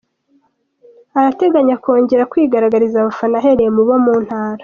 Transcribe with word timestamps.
Arateganya 1.17 1.75
kongera 1.83 2.29
kwigaragariza 2.31 2.95
abafana 2.99 3.35
ahereye 3.39 3.69
mu 3.75 3.83
bo 3.87 3.95
mu 4.05 4.15
ntara. 4.23 4.59